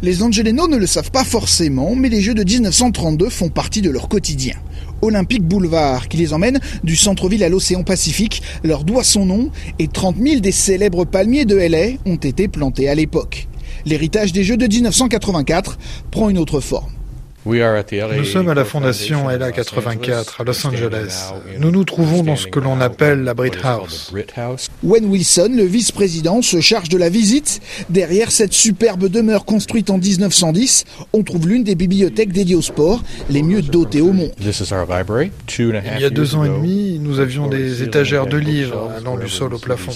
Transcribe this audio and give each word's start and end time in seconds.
Les 0.00 0.22
Angelenos 0.22 0.68
ne 0.68 0.76
le 0.76 0.86
savent 0.86 1.10
pas 1.10 1.24
forcément, 1.24 1.96
mais 1.96 2.08
les 2.08 2.20
Jeux 2.20 2.34
de 2.34 2.44
1932 2.44 3.30
font 3.30 3.48
partie 3.48 3.82
de 3.82 3.90
leur 3.90 4.08
quotidien. 4.08 4.54
Olympique 5.02 5.42
Boulevard, 5.42 6.06
qui 6.06 6.16
les 6.18 6.32
emmène 6.32 6.60
du 6.84 6.94
centre-ville 6.94 7.42
à 7.42 7.48
l'océan 7.48 7.82
Pacifique, 7.82 8.42
leur 8.62 8.84
doit 8.84 9.02
son 9.02 9.26
nom 9.26 9.50
et 9.80 9.88
30 9.88 10.16
000 10.16 10.40
des 10.40 10.52
célèbres 10.52 11.04
palmiers 11.04 11.46
de 11.46 11.56
LA 11.56 11.96
ont 12.06 12.14
été 12.16 12.46
plantés 12.46 12.88
à 12.88 12.94
l'époque. 12.94 13.48
L'héritage 13.86 14.32
des 14.32 14.44
Jeux 14.44 14.56
de 14.56 14.68
1984 14.68 15.78
prend 16.12 16.28
une 16.28 16.38
autre 16.38 16.60
forme. 16.60 16.92
Nous 17.46 18.24
sommes 18.24 18.48
à 18.48 18.54
la 18.54 18.64
fondation 18.64 19.28
LA 19.28 19.52
84 19.52 20.40
à 20.40 20.44
Los 20.44 20.66
Angeles. 20.66 21.32
Nous 21.58 21.70
nous 21.70 21.84
trouvons 21.84 22.22
dans 22.22 22.36
ce 22.36 22.46
que 22.46 22.58
l'on 22.58 22.80
appelle 22.80 23.22
la 23.22 23.32
Brit 23.32 23.52
House. 23.62 24.12
Wayne 24.82 25.06
Wilson, 25.06 25.52
le 25.56 25.64
vice-président, 25.64 26.42
se 26.42 26.60
charge 26.60 26.88
de 26.88 26.98
la 26.98 27.08
visite. 27.08 27.60
Derrière 27.88 28.30
cette 28.32 28.52
superbe 28.52 29.08
demeure 29.08 29.44
construite 29.44 29.88
en 29.90 29.98
1910, 29.98 30.84
on 31.12 31.22
trouve 31.22 31.48
l'une 31.48 31.64
des 31.64 31.74
bibliothèques 31.74 32.32
dédiées 32.32 32.56
au 32.56 32.62
sport, 32.62 33.02
les 33.30 33.42
mieux 33.42 33.62
dotées 33.62 34.00
au 34.00 34.12
monde. 34.12 34.32
Il 34.38 36.00
y 36.00 36.04
a 36.04 36.10
deux 36.10 36.34
ans 36.34 36.44
et 36.44 36.48
demi, 36.48 36.98
nous 37.00 37.20
avions 37.20 37.46
des 37.48 37.82
étagères 37.82 38.26
de 38.26 38.36
livres 38.36 38.90
allant 38.98 39.16
du 39.16 39.28
sol 39.28 39.54
au 39.54 39.58
plafond. 39.58 39.92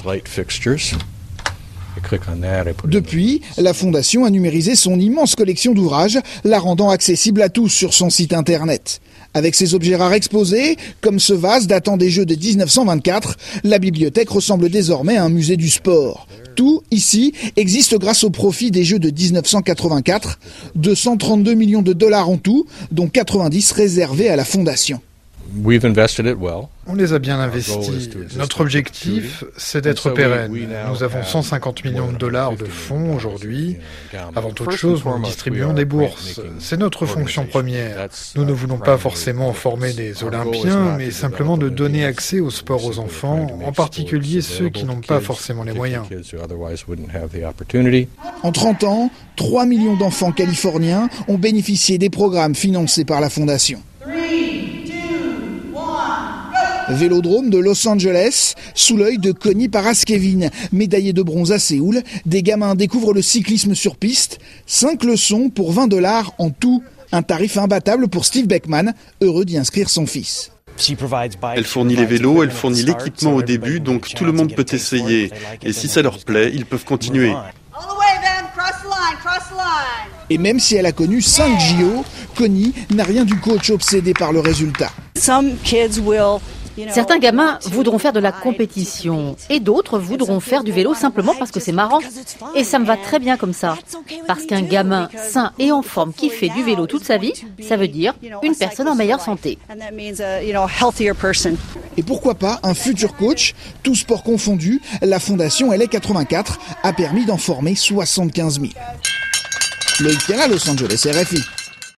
Depuis, 2.88 3.42
la 3.58 3.74
Fondation 3.74 4.24
a 4.24 4.30
numérisé 4.30 4.74
son 4.74 4.98
immense 4.98 5.34
collection 5.34 5.74
d'ouvrages, 5.74 6.18
la 6.44 6.58
rendant 6.58 6.90
accessible 6.90 7.42
à 7.42 7.48
tous 7.48 7.68
sur 7.68 7.94
son 7.94 8.10
site 8.10 8.32
internet. 8.32 9.00
Avec 9.34 9.54
ses 9.54 9.74
objets 9.74 9.96
rares 9.96 10.12
exposés, 10.12 10.76
comme 11.00 11.18
ce 11.18 11.32
vase 11.32 11.66
datant 11.66 11.96
des 11.96 12.10
Jeux 12.10 12.26
de 12.26 12.34
1924, 12.34 13.36
la 13.64 13.78
bibliothèque 13.78 14.30
ressemble 14.30 14.68
désormais 14.68 15.16
à 15.16 15.24
un 15.24 15.30
musée 15.30 15.56
du 15.56 15.70
sport. 15.70 16.26
Tout, 16.54 16.82
ici, 16.90 17.32
existe 17.56 17.98
grâce 17.98 18.24
au 18.24 18.30
profit 18.30 18.70
des 18.70 18.84
Jeux 18.84 18.98
de 18.98 19.10
1984, 19.10 20.38
232 20.74 21.54
millions 21.54 21.82
de 21.82 21.94
dollars 21.94 22.28
en 22.28 22.36
tout, 22.36 22.66
dont 22.90 23.08
90 23.08 23.72
réservés 23.72 24.28
à 24.28 24.36
la 24.36 24.44
Fondation. 24.44 25.00
On 26.86 26.94
les 26.94 27.12
a 27.12 27.18
bien 27.18 27.38
investis. 27.38 28.08
Notre 28.36 28.60
objectif, 28.60 29.44
c'est 29.56 29.82
d'être 29.82 30.10
pérenne. 30.10 30.52
Nous 30.88 31.02
avons 31.02 31.22
150 31.22 31.84
millions 31.84 32.10
de 32.10 32.16
dollars 32.16 32.56
de 32.56 32.64
fonds 32.64 33.14
aujourd'hui. 33.14 33.76
Avant 34.34 34.50
toute 34.50 34.72
chose, 34.72 35.02
nous 35.04 35.22
distribuons 35.22 35.72
des 35.72 35.84
bourses. 35.84 36.40
C'est 36.58 36.78
notre 36.78 37.06
fonction 37.06 37.46
première. 37.46 38.08
Nous 38.36 38.44
ne 38.44 38.52
voulons 38.52 38.78
pas 38.78 38.98
forcément 38.98 39.52
former 39.52 39.92
des 39.92 40.24
Olympiens, 40.24 40.96
mais 40.96 41.10
simplement 41.10 41.56
de 41.56 41.68
donner 41.68 42.04
accès 42.04 42.40
au 42.40 42.50
sport 42.50 42.84
aux 42.84 42.98
enfants, 42.98 43.46
en 43.64 43.72
particulier 43.72 44.40
ceux 44.40 44.68
qui 44.68 44.84
n'ont 44.84 45.00
pas 45.00 45.20
forcément 45.20 45.64
les 45.64 45.72
moyens. 45.72 46.06
En 48.42 48.52
30 48.52 48.84
ans, 48.84 49.10
3 49.36 49.66
millions 49.66 49.96
d'enfants 49.96 50.32
californiens 50.32 51.08
ont 51.28 51.38
bénéficié 51.38 51.98
des 51.98 52.10
programmes 52.10 52.54
financés 52.54 53.04
par 53.04 53.20
la 53.20 53.30
Fondation. 53.30 53.80
Vélodrome 56.92 57.50
de 57.50 57.58
Los 57.58 57.88
Angeles, 57.88 58.54
sous 58.74 58.96
l'œil 58.96 59.18
de 59.18 59.32
Connie 59.32 59.68
Paraskevin, 59.68 60.50
médaillé 60.72 61.12
de 61.12 61.22
bronze 61.22 61.52
à 61.52 61.58
Séoul, 61.58 62.02
des 62.26 62.42
gamins 62.42 62.74
découvrent 62.74 63.14
le 63.14 63.22
cyclisme 63.22 63.74
sur 63.74 63.96
piste. 63.96 64.38
5 64.66 65.02
leçons 65.04 65.48
pour 65.48 65.72
20 65.72 65.88
dollars 65.88 66.32
en 66.38 66.50
tout. 66.50 66.82
Un 67.10 67.22
tarif 67.22 67.56
imbattable 67.56 68.08
pour 68.08 68.24
Steve 68.24 68.46
Beckman, 68.46 68.92
heureux 69.20 69.44
d'y 69.44 69.58
inscrire 69.58 69.90
son 69.90 70.06
fils. 70.06 70.50
Elle 71.54 71.64
fournit 71.64 71.96
les 71.96 72.06
vélos, 72.06 72.42
elle 72.42 72.50
fournit 72.50 72.82
l'équipement 72.82 73.34
au 73.34 73.42
début, 73.42 73.80
donc 73.80 74.08
tout 74.14 74.24
le 74.24 74.32
monde 74.32 74.54
peut 74.54 74.66
essayer. 74.72 75.30
Et 75.62 75.72
si 75.72 75.88
ça 75.88 76.02
leur 76.02 76.18
plaît, 76.18 76.50
ils 76.54 76.66
peuvent 76.66 76.84
continuer. 76.84 77.34
Et 80.30 80.38
même 80.38 80.58
si 80.58 80.76
elle 80.76 80.86
a 80.86 80.92
connu 80.92 81.20
5 81.20 81.60
JO, 81.60 82.04
Connie 82.34 82.72
n'a 82.90 83.04
rien 83.04 83.24
du 83.24 83.36
coach 83.36 83.70
obsédé 83.70 84.14
par 84.14 84.32
le 84.32 84.40
résultat. 84.40 84.90
Certains 86.90 87.18
gamins 87.18 87.58
voudront 87.64 87.98
faire 87.98 88.12
de 88.12 88.20
la 88.20 88.32
compétition 88.32 89.36
et 89.50 89.60
d'autres 89.60 89.98
voudront 89.98 90.40
faire 90.40 90.64
du 90.64 90.72
vélo 90.72 90.94
simplement 90.94 91.34
parce 91.38 91.50
que 91.50 91.60
c'est 91.60 91.72
marrant. 91.72 92.00
Et 92.54 92.64
ça 92.64 92.78
me 92.78 92.84
va 92.84 92.96
très 92.96 93.18
bien 93.18 93.36
comme 93.36 93.52
ça. 93.52 93.76
Parce 94.26 94.44
qu'un 94.44 94.62
gamin 94.62 95.08
sain 95.16 95.52
et 95.58 95.72
en 95.72 95.82
forme 95.82 96.12
qui 96.12 96.30
fait 96.30 96.48
du 96.48 96.62
vélo 96.62 96.86
toute 96.86 97.04
sa 97.04 97.18
vie, 97.18 97.32
ça 97.60 97.76
veut 97.76 97.88
dire 97.88 98.14
une 98.42 98.54
personne 98.54 98.88
en 98.88 98.94
meilleure 98.94 99.20
santé. 99.20 99.58
Et 101.96 102.02
pourquoi 102.02 102.34
pas 102.34 102.60
un 102.62 102.74
futur 102.74 103.14
coach, 103.16 103.54
tout 103.82 103.94
sport 103.94 104.22
confondu, 104.22 104.80
la 105.02 105.20
fondation 105.20 105.72
LA84 105.72 106.56
a 106.82 106.92
permis 106.92 107.26
d'en 107.26 107.36
former 107.38 107.74
75 107.74 108.60
000. 108.60 108.72
Loïc 110.00 110.30
à 110.30 110.48
Los 110.48 110.68
Angeles, 110.68 111.06
RFI. 111.06 111.61